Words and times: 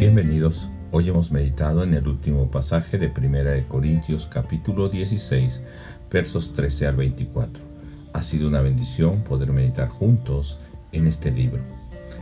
Bienvenidos. 0.00 0.70
Hoy 0.92 1.10
hemos 1.10 1.30
meditado 1.30 1.84
en 1.84 1.92
el 1.92 2.08
último 2.08 2.50
pasaje 2.50 2.96
de 2.96 3.12
1 3.14 3.44
de 3.44 3.66
Corintios 3.66 4.24
capítulo 4.24 4.88
16, 4.88 5.62
versos 6.10 6.54
13 6.54 6.86
al 6.86 6.96
24. 6.96 7.62
Ha 8.14 8.22
sido 8.22 8.48
una 8.48 8.62
bendición 8.62 9.22
poder 9.24 9.52
meditar 9.52 9.90
juntos 9.90 10.58
en 10.92 11.06
este 11.06 11.30
libro. 11.30 11.60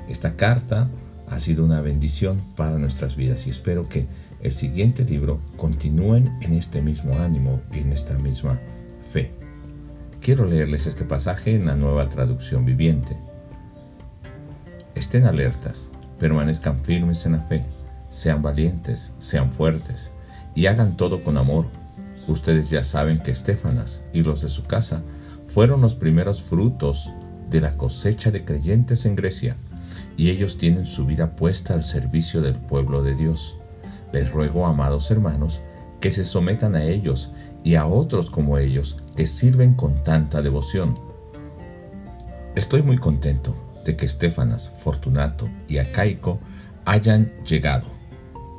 Esta 0.08 0.34
carta 0.34 0.88
ha 1.28 1.38
sido 1.38 1.64
una 1.64 1.80
bendición 1.80 2.42
para 2.56 2.78
nuestras 2.78 3.14
vidas 3.14 3.46
y 3.46 3.50
espero 3.50 3.88
que 3.88 4.08
el 4.42 4.54
siguiente 4.54 5.04
libro 5.04 5.38
continúen 5.56 6.36
en 6.40 6.54
este 6.54 6.82
mismo 6.82 7.16
ánimo 7.20 7.60
y 7.72 7.78
en 7.78 7.92
esta 7.92 8.14
misma 8.14 8.58
fe. 9.12 9.30
Quiero 10.20 10.46
leerles 10.46 10.88
este 10.88 11.04
pasaje 11.04 11.54
en 11.54 11.66
la 11.66 11.76
nueva 11.76 12.08
traducción 12.08 12.64
viviente. 12.64 13.16
Estén 14.96 15.26
alertas, 15.26 15.92
permanezcan 16.18 16.84
firmes 16.84 17.24
en 17.26 17.32
la 17.32 17.42
fe, 17.42 17.64
sean 18.10 18.42
valientes, 18.42 19.14
sean 19.18 19.52
fuertes 19.52 20.12
y 20.54 20.66
hagan 20.66 20.96
todo 20.96 21.22
con 21.22 21.38
amor. 21.38 21.66
Ustedes 22.26 22.70
ya 22.70 22.84
saben 22.84 23.18
que 23.18 23.30
Estefanas 23.30 24.04
y 24.12 24.22
los 24.22 24.42
de 24.42 24.48
su 24.48 24.64
casa 24.66 25.02
fueron 25.46 25.80
los 25.80 25.94
primeros 25.94 26.42
frutos 26.42 27.10
de 27.48 27.60
la 27.60 27.76
cosecha 27.76 28.30
de 28.30 28.44
creyentes 28.44 29.06
en 29.06 29.16
Grecia 29.16 29.56
y 30.16 30.30
ellos 30.30 30.58
tienen 30.58 30.86
su 30.86 31.06
vida 31.06 31.36
puesta 31.36 31.74
al 31.74 31.82
servicio 31.82 32.42
del 32.42 32.56
pueblo 32.56 33.02
de 33.02 33.14
Dios. 33.14 33.58
Les 34.12 34.30
ruego, 34.30 34.66
amados 34.66 35.10
hermanos, 35.10 35.62
que 36.00 36.12
se 36.12 36.24
sometan 36.24 36.74
a 36.74 36.84
ellos 36.84 37.32
y 37.64 37.74
a 37.74 37.86
otros 37.86 38.30
como 38.30 38.58
ellos 38.58 39.02
que 39.16 39.26
sirven 39.26 39.74
con 39.74 40.02
tanta 40.02 40.42
devoción. 40.42 40.94
Estoy 42.54 42.82
muy 42.82 42.98
contento 42.98 43.56
de 43.84 43.96
que 43.96 44.06
Estefanas, 44.06 44.72
Fortunato 44.78 45.48
y 45.68 45.78
Acaico 45.78 46.40
hayan 46.84 47.32
llegado. 47.44 47.97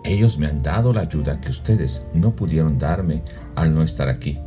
Ellos 0.09 0.39
me 0.39 0.47
han 0.47 0.63
dado 0.63 0.91
la 0.91 1.01
ayuda 1.01 1.39
que 1.39 1.51
ustedes 1.51 2.03
no 2.15 2.35
pudieron 2.35 2.79
darme 2.79 3.21
al 3.53 3.75
no 3.75 3.83
estar 3.83 4.09
aquí. 4.09 4.39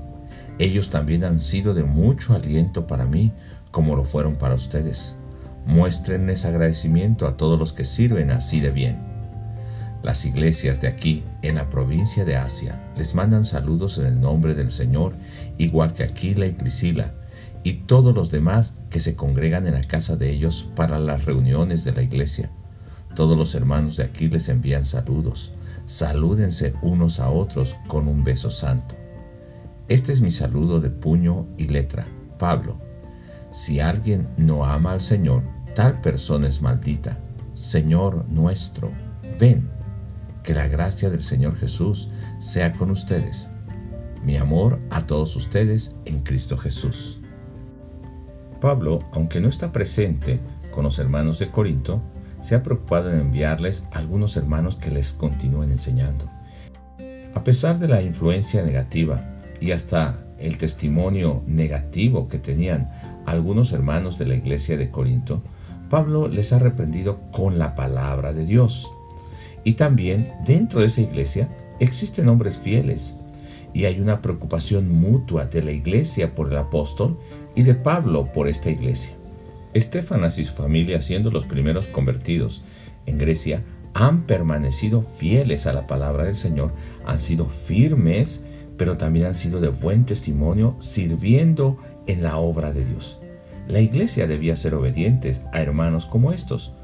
Ellos 0.59 0.91
también 0.91 1.23
han 1.23 1.39
sido 1.39 1.73
de 1.73 1.85
mucho 1.85 2.35
aliento 2.35 2.89
para 2.89 3.05
mí, 3.05 3.31
como 3.71 3.95
lo 3.95 4.05
fueron 4.05 4.35
para 4.35 4.57
ustedes. 4.57 5.15
Muéstrenles 5.65 6.47
agradecimiento 6.47 7.29
a 7.29 7.37
todos 7.37 7.61
los 7.61 7.73
que 7.73 7.85
sirven 7.85 8.33
así 8.33 8.59
de 8.59 8.73
bien. 8.73 8.99
Las 10.03 10.25
iglesias 10.25 10.81
de 10.81 10.89
aquí, 10.89 11.23
en 11.43 11.55
la 11.55 11.71
provincia 11.71 12.25
de 12.25 12.35
Asia, 12.35 12.83
les 12.97 13.15
mandan 13.15 13.45
saludos 13.45 13.99
en 13.99 14.07
el 14.07 14.21
nombre 14.21 14.57
del 14.57 14.73
Señor, 14.73 15.15
igual 15.59 15.95
que 15.95 16.03
Aquila 16.03 16.47
y 16.47 16.51
Priscila, 16.51 17.13
y 17.63 17.75
todos 17.75 18.17
los 18.17 18.33
demás 18.33 18.75
que 18.91 18.99
se 18.99 19.15
congregan 19.15 19.69
en 19.69 19.75
la 19.75 19.85
casa 19.85 20.17
de 20.17 20.29
ellos 20.29 20.69
para 20.75 20.99
las 20.99 21.25
reuniones 21.25 21.85
de 21.85 21.93
la 21.93 22.03
iglesia. 22.03 22.51
Todos 23.15 23.37
los 23.37 23.55
hermanos 23.55 23.97
de 23.97 24.05
aquí 24.05 24.29
les 24.29 24.49
envían 24.49 24.85
saludos. 24.85 25.53
Salúdense 25.85 26.75
unos 26.83 27.21
a 27.21 27.31
otros 27.31 27.77
con 27.87 28.09
un 28.09 28.25
beso 28.25 28.51
santo. 28.51 28.95
Este 29.89 30.13
es 30.13 30.21
mi 30.21 30.31
saludo 30.31 30.81
de 30.81 30.91
puño 30.91 31.47
y 31.59 31.69
letra. 31.69 32.07
Pablo. 32.39 32.81
Si 33.51 33.81
alguien 33.81 34.29
no 34.39 34.65
ama 34.65 34.93
al 34.93 35.01
Señor, 35.03 35.43
tal 35.75 36.01
persona 36.01 36.49
es 36.49 36.63
maldita. 36.63 37.19
Señor 37.53 38.25
nuestro, 38.29 38.91
ven. 39.39 39.69
Que 40.43 40.55
la 40.55 40.67
gracia 40.67 41.11
del 41.11 41.23
Señor 41.23 41.57
Jesús 41.57 42.09
sea 42.39 42.73
con 42.73 42.91
ustedes. 42.91 43.51
Mi 44.25 44.37
amor 44.37 44.81
a 44.91 45.07
todos 45.07 45.37
ustedes 45.37 45.97
en 46.05 46.21
Cristo 46.21 46.57
Jesús. 46.57 47.21
Pablo, 48.61 49.01
aunque 49.13 49.41
no 49.41 49.49
está 49.49 49.73
presente 49.73 50.41
con 50.71 50.85
los 50.85 50.99
hermanos 50.99 51.39
de 51.39 51.51
Corinto, 51.51 52.01
se 52.43 52.55
ha 52.55 52.63
preocupado 52.63 53.11
en 53.11 53.21
enviarles 53.21 53.87
algunos 53.93 54.37
hermanos 54.37 54.77
que 54.77 54.91
les 54.91 55.13
continúen 55.15 55.71
enseñando. 55.71 56.29
A 57.35 57.45
pesar 57.45 57.79
de 57.79 57.89
la 57.89 58.03
influencia 58.03 58.63
negativa 58.63 59.25
y 59.61 59.71
hasta 59.71 60.19
el 60.39 60.59
testimonio 60.59 61.43
negativo 61.47 62.29
que 62.29 62.39
tenían 62.39 62.91
algunos 63.25 63.73
hermanos 63.73 64.19
de 64.19 64.27
la 64.27 64.35
iglesia 64.35 64.77
de 64.77 64.91
Corinto, 64.91 65.43
Pablo 65.89 66.29
les 66.29 66.53
ha 66.53 66.59
reprendido 66.59 67.21
con 67.31 67.59
la 67.59 67.75
palabra 67.75 68.33
de 68.33 68.45
Dios. 68.45 68.91
Y 69.65 69.75
también 69.75 70.33
dentro 70.45 70.81
de 70.81 70.87
esa 70.87 71.01
iglesia 71.01 71.49
existen 71.79 72.29
hombres 72.29 72.59
fieles 72.59 73.17
y 73.73 73.85
hay 73.85 74.01
una 74.01 74.21
preocupación 74.21 74.91
mutua 74.93 75.47
de 75.47 75.63
la 75.63 75.71
iglesia 75.71 76.35
por 76.35 76.51
el 76.51 76.59
apóstol 76.59 77.19
y 77.55 77.63
de 77.63 77.75
Pablo 77.75 78.31
por 78.33 78.49
esta 78.49 78.71
iglesia. 78.71 79.22
Estefanas 79.75 80.39
y 80.39 80.45
su 80.45 80.55
familia, 80.55 81.01
siendo 81.01 81.31
los 81.31 81.47
primeros 81.47 81.87
convertidos 81.87 82.63
en 83.07 83.19
Grecia, 83.19 83.63
han 83.95 84.23
permanecido 84.23 85.03
fieles 85.03 85.67
a 85.67 85.73
la 85.73 85.87
palabra 85.87 86.25
del 86.25 86.37
Señor, 86.37 86.73
han 87.07 87.19
sido 87.19 87.47
firmes, 87.47 88.47
pero 88.77 88.97
también 88.97 89.27
han 89.27 89.37
sido 89.37 89.61
de 89.61 89.69
buen 89.69 90.05
testimonio 90.05 90.77
sirviendo 90.79 91.79
en 92.07 92.23
la 92.23 92.37
obra 92.39 92.73
de 92.73 92.85
Dios. 92.85 93.21
La 93.69 93.81
iglesia 93.81 94.27
debía 94.27 94.57
ser 94.57 94.75
obedientes 94.75 95.43
a 95.53 95.61
hermanos 95.61 96.07
como 96.07 96.33
estos, 96.33 96.75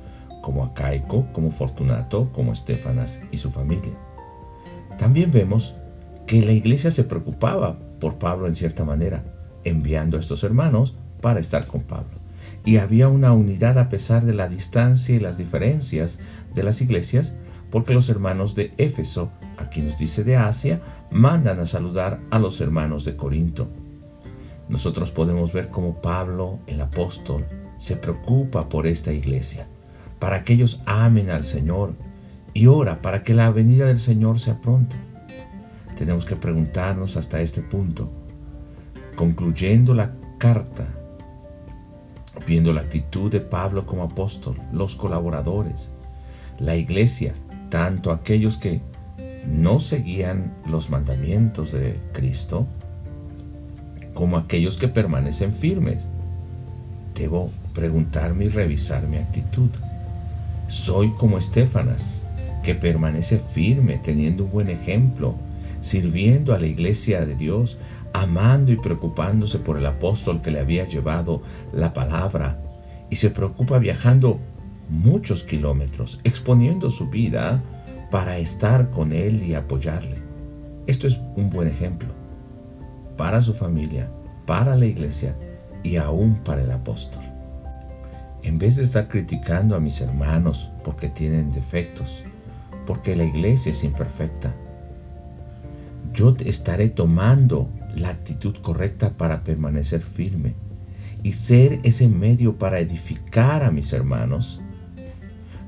como 0.42 0.64
Acaico, 0.64 1.26
como 1.32 1.50
Fortunato, 1.50 2.30
como 2.32 2.52
Estefanas 2.52 3.20
y 3.32 3.38
su 3.38 3.50
familia. 3.50 3.92
También 4.96 5.30
vemos 5.30 5.74
que 6.26 6.42
la 6.42 6.52
iglesia 6.52 6.90
se 6.90 7.04
preocupaba 7.04 7.78
por 8.00 8.16
Pablo 8.16 8.46
en 8.46 8.56
cierta 8.56 8.84
manera, 8.84 9.24
enviando 9.64 10.16
a 10.16 10.20
estos 10.20 10.44
hermanos 10.44 10.96
para 11.20 11.40
estar 11.40 11.66
con 11.66 11.82
Pablo 11.82 12.17
y 12.68 12.76
había 12.76 13.08
una 13.08 13.32
unidad 13.32 13.78
a 13.78 13.88
pesar 13.88 14.26
de 14.26 14.34
la 14.34 14.46
distancia 14.46 15.16
y 15.16 15.20
las 15.20 15.38
diferencias 15.38 16.18
de 16.52 16.62
las 16.62 16.82
iglesias, 16.82 17.38
porque 17.70 17.94
los 17.94 18.10
hermanos 18.10 18.54
de 18.54 18.74
Éfeso, 18.76 19.32
aquí 19.56 19.80
nos 19.80 19.96
dice 19.96 20.22
de 20.22 20.36
Asia, 20.36 20.82
mandan 21.10 21.60
a 21.60 21.64
saludar 21.64 22.20
a 22.28 22.38
los 22.38 22.60
hermanos 22.60 23.06
de 23.06 23.16
Corinto. 23.16 23.70
Nosotros 24.68 25.10
podemos 25.10 25.50
ver 25.54 25.70
cómo 25.70 26.02
Pablo, 26.02 26.58
el 26.66 26.82
apóstol, 26.82 27.46
se 27.78 27.96
preocupa 27.96 28.68
por 28.68 28.86
esta 28.86 29.14
iglesia, 29.14 29.66
para 30.18 30.44
que 30.44 30.52
ellos 30.52 30.82
amen 30.84 31.30
al 31.30 31.44
Señor 31.44 31.94
y 32.52 32.66
ora 32.66 33.00
para 33.00 33.22
que 33.22 33.32
la 33.32 33.50
venida 33.50 33.86
del 33.86 33.98
Señor 33.98 34.40
sea 34.40 34.60
pronta. 34.60 34.96
Tenemos 35.96 36.26
que 36.26 36.36
preguntarnos 36.36 37.16
hasta 37.16 37.40
este 37.40 37.62
punto, 37.62 38.12
concluyendo 39.16 39.94
la 39.94 40.12
carta 40.36 40.97
viendo 42.48 42.72
la 42.72 42.80
actitud 42.80 43.30
de 43.30 43.40
Pablo 43.40 43.84
como 43.84 44.04
apóstol, 44.04 44.56
los 44.72 44.96
colaboradores, 44.96 45.92
la 46.58 46.76
iglesia, 46.76 47.34
tanto 47.68 48.10
aquellos 48.10 48.56
que 48.56 48.80
no 49.46 49.78
seguían 49.78 50.54
los 50.66 50.88
mandamientos 50.88 51.72
de 51.72 52.00
Cristo, 52.12 52.66
como 54.14 54.38
aquellos 54.38 54.78
que 54.78 54.88
permanecen 54.88 55.54
firmes. 55.54 56.04
Debo 57.14 57.50
preguntarme 57.74 58.46
y 58.46 58.48
revisar 58.48 59.06
mi 59.06 59.18
actitud. 59.18 59.70
Soy 60.68 61.10
como 61.12 61.36
Estefanas, 61.38 62.22
que 62.62 62.74
permanece 62.74 63.38
firme, 63.38 64.00
teniendo 64.02 64.44
un 64.44 64.50
buen 64.50 64.70
ejemplo, 64.70 65.34
sirviendo 65.80 66.54
a 66.54 66.58
la 66.58 66.66
iglesia 66.66 67.24
de 67.24 67.34
Dios, 67.34 67.76
amando 68.12 68.72
y 68.72 68.76
preocupándose 68.76 69.58
por 69.58 69.76
el 69.76 69.86
apóstol 69.86 70.40
que 70.40 70.50
le 70.50 70.60
había 70.60 70.86
llevado 70.86 71.42
la 71.72 71.92
palabra, 71.92 72.60
y 73.10 73.16
se 73.16 73.30
preocupa 73.30 73.78
viajando 73.78 74.38
muchos 74.88 75.42
kilómetros, 75.42 76.20
exponiendo 76.24 76.90
su 76.90 77.08
vida 77.08 77.62
para 78.10 78.38
estar 78.38 78.90
con 78.90 79.12
él 79.12 79.42
y 79.42 79.54
apoyarle. 79.54 80.18
Esto 80.86 81.06
es 81.06 81.20
un 81.36 81.50
buen 81.50 81.68
ejemplo 81.68 82.08
para 83.16 83.42
su 83.42 83.52
familia, 83.52 84.08
para 84.46 84.76
la 84.76 84.86
iglesia 84.86 85.36
y 85.82 85.96
aún 85.96 86.36
para 86.44 86.62
el 86.62 86.70
apóstol. 86.70 87.22
En 88.42 88.58
vez 88.58 88.76
de 88.76 88.84
estar 88.84 89.08
criticando 89.08 89.76
a 89.76 89.80
mis 89.80 90.00
hermanos 90.00 90.70
porque 90.84 91.08
tienen 91.08 91.52
defectos, 91.52 92.24
porque 92.86 93.16
la 93.16 93.24
iglesia 93.24 93.72
es 93.72 93.84
imperfecta, 93.84 94.54
yo 96.14 96.34
estaré 96.44 96.88
tomando 96.88 97.68
la 97.98 98.10
actitud 98.10 98.56
correcta 98.62 99.16
para 99.16 99.44
permanecer 99.44 100.00
firme 100.00 100.54
y 101.22 101.32
ser 101.32 101.80
ese 101.82 102.08
medio 102.08 102.58
para 102.58 102.78
edificar 102.80 103.62
a 103.62 103.70
mis 103.70 103.92
hermanos, 103.92 104.60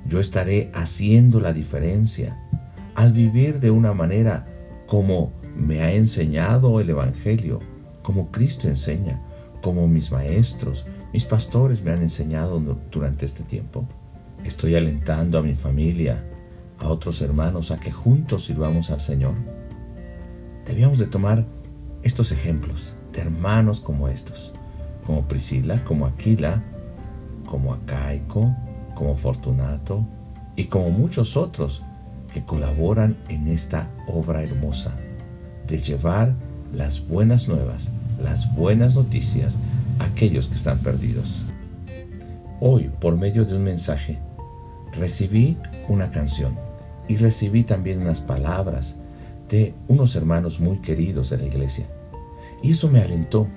yo 0.06 0.20
estaré 0.20 0.70
haciendo 0.74 1.40
la 1.40 1.52
diferencia 1.52 2.38
al 2.94 3.12
vivir 3.12 3.60
de 3.60 3.70
una 3.70 3.92
manera 3.92 4.46
como 4.86 5.32
me 5.56 5.82
ha 5.82 5.92
enseñado 5.92 6.80
el 6.80 6.90
Evangelio, 6.90 7.60
como 8.02 8.30
Cristo 8.30 8.68
enseña, 8.68 9.20
como 9.60 9.86
mis 9.88 10.10
maestros, 10.10 10.86
mis 11.12 11.24
pastores 11.24 11.82
me 11.82 11.92
han 11.92 12.02
enseñado 12.02 12.60
durante 12.90 13.26
este 13.26 13.42
tiempo. 13.42 13.86
Estoy 14.44 14.74
alentando 14.74 15.38
a 15.38 15.42
mi 15.42 15.54
familia, 15.54 16.24
a 16.78 16.88
otros 16.88 17.20
hermanos, 17.20 17.70
a 17.70 17.78
que 17.78 17.90
juntos 17.90 18.44
sirvamos 18.46 18.90
al 18.90 19.00
Señor. 19.00 19.34
Debíamos 20.64 20.98
de 20.98 21.06
tomar 21.06 21.44
estos 22.02 22.32
ejemplos 22.32 22.96
de 23.12 23.22
hermanos 23.22 23.80
como 23.80 24.08
estos, 24.08 24.54
como 25.06 25.26
Priscila, 25.26 25.82
como 25.84 26.06
Aquila, 26.06 26.62
como 27.46 27.74
Acaico, 27.74 28.54
como 28.94 29.16
Fortunato 29.16 30.04
y 30.56 30.64
como 30.64 30.90
muchos 30.90 31.36
otros 31.36 31.82
que 32.32 32.44
colaboran 32.44 33.16
en 33.28 33.48
esta 33.48 33.88
obra 34.06 34.42
hermosa 34.42 34.94
de 35.66 35.78
llevar 35.78 36.34
las 36.72 37.06
buenas 37.06 37.48
nuevas, 37.48 37.92
las 38.22 38.54
buenas 38.54 38.94
noticias 38.94 39.58
a 39.98 40.04
aquellos 40.04 40.48
que 40.48 40.54
están 40.54 40.78
perdidos. 40.78 41.44
Hoy, 42.60 42.90
por 43.00 43.16
medio 43.16 43.44
de 43.44 43.56
un 43.56 43.64
mensaje, 43.64 44.18
recibí 44.92 45.56
una 45.88 46.10
canción 46.10 46.56
y 47.08 47.16
recibí 47.16 47.64
también 47.64 48.00
unas 48.00 48.20
palabras 48.20 48.98
de 49.50 49.74
unos 49.88 50.14
hermanos 50.16 50.60
muy 50.60 50.78
queridos 50.78 51.30
de 51.30 51.38
la 51.38 51.46
iglesia. 51.46 51.86
Y 52.62 52.70
eso 52.70 52.88
me 52.88 53.00
alentó. 53.00 53.48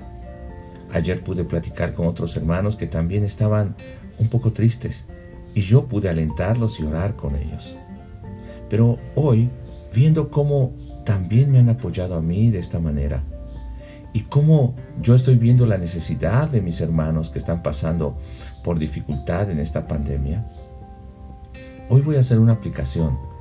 Ayer 0.92 1.24
pude 1.24 1.46
platicar 1.46 1.94
con 1.94 2.08
otros 2.08 2.36
hermanos 2.36 2.76
que 2.76 2.88
también 2.88 3.24
estaban 3.24 3.76
un 4.20 4.28
poco 4.28 4.52
tristes 4.52 5.06
y 5.54 5.62
yo 5.62 5.88
pude 5.88 6.10
alentarlos 6.10 6.80
y 6.80 6.84
orar 6.84 7.16
con 7.16 7.36
ellos. 7.36 7.78
Pero 8.70 8.98
hoy, 9.16 9.50
viendo 9.94 10.30
cómo 10.30 10.74
también 11.06 11.52
me 11.52 11.60
han 11.60 11.70
apoyado 11.70 12.16
a 12.16 12.22
mí 12.22 12.50
de 12.50 12.60
esta 12.60 12.80
manera, 12.80 13.24
y 14.14 14.22
cómo 14.22 14.76
yo 15.02 15.16
estoy 15.16 15.38
viendo 15.38 15.66
la 15.66 15.80
necesidad 15.80 16.48
de 16.48 16.62
mis 16.62 16.80
hermanos 16.82 17.32
que 17.32 17.40
están 17.40 17.64
pasando 17.64 18.16
por 18.64 18.78
dificultad 18.78 19.50
en 19.50 19.60
esta 19.60 19.88
pandemia, 19.88 20.48
hoy 21.90 22.02
voy 22.02 22.16
a 22.16 22.20
hacer 22.20 22.38
una 22.38 22.54
aplicación. 22.54 23.33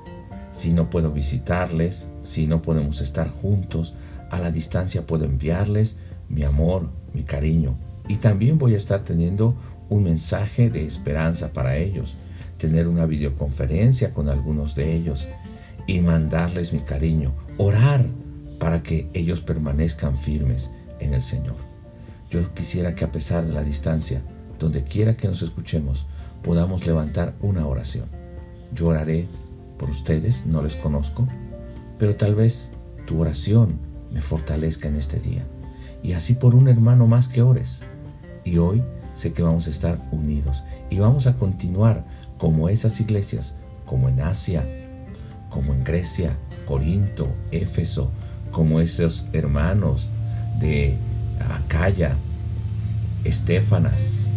Si 0.53 0.73
no 0.73 0.91
puedo 0.91 1.11
visitarles, 1.13 2.09
si 2.21 2.47
no 2.47 2.63
podemos 2.63 3.01
estar 3.01 3.29
juntos, 3.29 3.95
a 4.31 4.39
la 4.39 4.51
distancia 4.51 5.07
puedo 5.07 5.25
enviarles 5.25 5.99
mi 6.29 6.45
amor, 6.45 6.91
mi 7.13 7.25
cariño. 7.25 7.77
Y 8.07 8.17
también 8.17 8.59
voy 8.59 8.75
a 8.75 8.77
estar 8.77 9.01
teniendo 9.01 9.57
un 9.89 10.05
mensaje 10.05 10.71
de 10.71 10.87
esperanza 10.87 11.53
para 11.53 11.77
ellos, 11.77 12.17
tener 12.59 12.87
una 12.87 13.07
videoconferencia 13.07 14.13
con 14.13 14.29
algunos 14.29 14.75
de 14.75 14.95
ellos 14.95 15.29
y 15.87 16.01
mandarles 16.01 16.73
mi 16.73 16.81
cariño, 16.81 17.35
orar 17.59 18.07
para 18.59 18.83
que 18.83 19.09
ellos 19.15 19.41
permanezcan 19.41 20.17
firmes 20.17 20.73
en 21.01 21.15
el 21.15 21.23
Señor. 21.23 21.57
Yo 22.31 22.55
quisiera 22.55 22.95
que 22.95 23.05
a 23.05 23.13
pesar 23.13 23.45
de 23.45 23.53
la 23.53 23.63
distancia, 23.63 24.23
donde 24.59 24.85
quiera 24.85 25.17
que 25.17 25.29
nos 25.29 25.43
escuchemos, 25.43 26.07
podamos 26.43 26.87
levantar 26.87 27.35
una 27.41 27.67
oración. 27.67 28.07
Yo 28.73 28.89
oraré 28.89 29.27
por 29.83 29.91
ustedes, 29.91 30.47
no 30.47 30.63
les 30.63 30.77
conozco, 30.77 31.27
pero 31.99 32.15
tal 32.15 32.37
vez 32.37 32.71
tu 33.05 33.21
oración 33.21 33.81
me 34.13 34.21
fortalezca 34.21 34.87
en 34.87 34.95
este 34.95 35.19
día. 35.19 35.45
Y 36.05 36.13
así 36.13 36.35
por 36.35 36.55
un 36.55 36.69
hermano 36.69 37.09
más 37.09 37.27
que 37.27 37.43
ores. 37.43 37.83
Y 38.45 38.59
hoy 38.59 38.81
sé 39.15 39.33
que 39.33 39.43
vamos 39.43 39.67
a 39.67 39.71
estar 39.71 40.09
unidos 40.13 40.63
y 40.89 41.01
vamos 41.01 41.27
a 41.27 41.35
continuar 41.35 42.05
como 42.39 42.69
esas 42.69 43.01
iglesias, 43.01 43.57
como 43.85 44.09
en 44.09 44.21
Asia, 44.21 44.65
como 45.51 45.75
en 45.75 45.83
Grecia, 45.83 46.37
Corinto, 46.65 47.27
Éfeso, 47.51 48.13
como 48.53 48.79
esos 48.79 49.31
hermanos 49.33 50.11
de 50.61 50.97
Acaya, 51.41 52.17
Estefanas, 53.25 54.33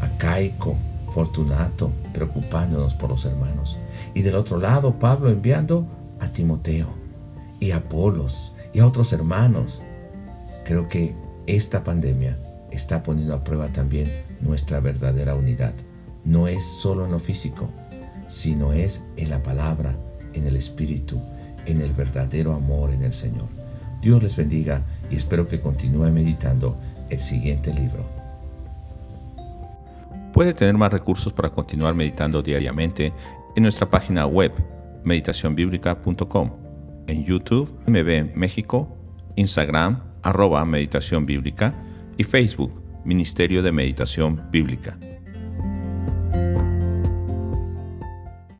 Acaico, 0.00 0.76
Fortunato, 1.16 1.92
preocupándonos 2.12 2.92
por 2.92 3.08
los 3.08 3.24
hermanos. 3.24 3.78
Y 4.12 4.20
del 4.20 4.34
otro 4.34 4.58
lado, 4.58 4.98
Pablo 4.98 5.30
enviando 5.30 5.86
a 6.20 6.30
Timoteo 6.30 6.88
y 7.58 7.70
a 7.70 7.78
Apolos 7.78 8.52
y 8.74 8.80
a 8.80 8.86
otros 8.86 9.14
hermanos. 9.14 9.82
Creo 10.66 10.90
que 10.90 11.14
esta 11.46 11.82
pandemia 11.82 12.38
está 12.70 13.02
poniendo 13.02 13.32
a 13.32 13.42
prueba 13.42 13.68
también 13.68 14.12
nuestra 14.42 14.80
verdadera 14.80 15.34
unidad. 15.34 15.72
No 16.26 16.48
es 16.48 16.62
solo 16.62 17.06
en 17.06 17.12
lo 17.12 17.18
físico, 17.18 17.70
sino 18.28 18.74
es 18.74 19.06
en 19.16 19.30
la 19.30 19.42
palabra, 19.42 19.96
en 20.34 20.46
el 20.46 20.54
espíritu, 20.54 21.18
en 21.64 21.80
el 21.80 21.94
verdadero 21.94 22.52
amor 22.52 22.90
en 22.90 23.02
el 23.02 23.14
Señor. 23.14 23.48
Dios 24.02 24.22
les 24.22 24.36
bendiga 24.36 24.82
y 25.10 25.16
espero 25.16 25.48
que 25.48 25.62
continúe 25.62 26.10
meditando 26.10 26.76
el 27.08 27.20
siguiente 27.20 27.72
libro. 27.72 28.15
Puede 30.36 30.52
tener 30.52 30.76
más 30.76 30.92
recursos 30.92 31.32
para 31.32 31.48
continuar 31.48 31.94
meditando 31.94 32.42
diariamente 32.42 33.10
en 33.56 33.62
nuestra 33.62 33.88
página 33.88 34.26
web 34.26 34.52
meditacionbiblica.com, 35.02 36.50
en 37.06 37.24
YouTube 37.24 37.74
MB 37.86 38.36
México, 38.36 38.98
Instagram 39.36 40.02
arroba 40.22 40.62
meditación 40.66 41.24
bíblica 41.24 41.74
y 42.18 42.24
Facebook 42.24 42.82
Ministerio 43.02 43.62
de 43.62 43.72
Meditación 43.72 44.42
Bíblica. 44.50 44.98